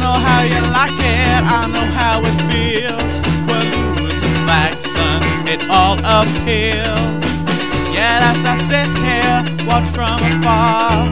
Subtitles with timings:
[0.00, 3.12] know how you like it, I know how it feels.
[3.46, 5.20] Quaaludes and Flaxen,
[5.54, 7.24] it all appeals.
[7.94, 9.38] Yet as I sit here,
[9.68, 11.06] watch from afar,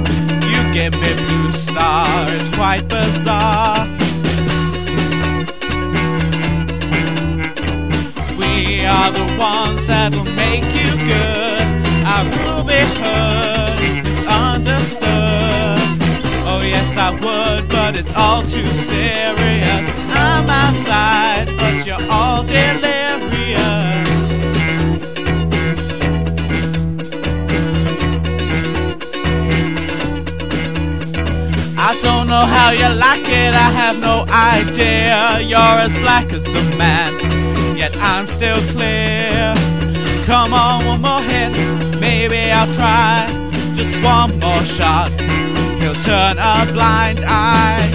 [0.51, 3.87] you give me blue star, it's quite bizarre.
[8.39, 11.67] We are the ones that'll make you good.
[12.13, 15.79] Our ruby hood is understood.
[16.51, 17.52] Oh yes, I would,
[17.93, 19.87] but it's all too serious.
[20.09, 24.09] I'm outside, but you're all delirious.
[31.77, 35.41] I don't know how you like it, I have no idea.
[35.47, 39.53] You're as black as the man, yet I'm still clear.
[40.25, 41.53] Come on, one more hit,
[42.01, 43.29] maybe I'll try.
[43.75, 45.11] Just one more shot,
[45.93, 47.91] he'll turn a blind eye.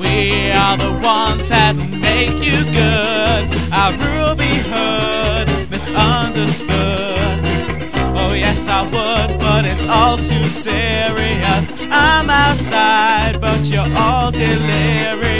[0.00, 3.42] We are the ones that make you good.
[3.72, 6.70] Our ruby heard, misunderstood.
[8.16, 11.72] Oh, yes, I would, but it's all too serious.
[11.90, 15.33] I'm outside, but you're all delirious.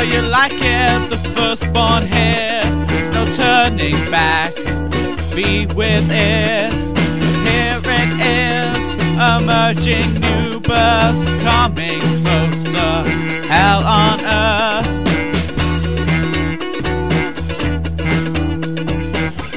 [0.00, 2.64] How you like it, the firstborn here.
[3.12, 4.54] No turning back,
[5.36, 6.72] be with it.
[7.46, 8.94] Here it is,
[9.34, 12.94] emerging new birth, coming closer,
[13.52, 14.92] hell on earth.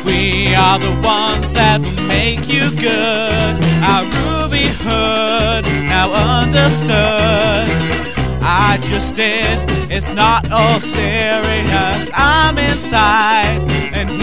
[0.06, 3.54] We are the ones that will make you good.
[3.92, 6.12] Our ruby hood, now
[6.42, 7.33] understood.
[8.94, 9.58] I just did,
[9.92, 12.12] it's not all serious.
[12.14, 13.60] I'm inside,
[13.96, 14.23] and.